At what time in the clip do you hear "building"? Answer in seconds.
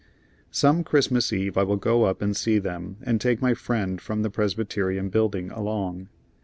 5.09-5.51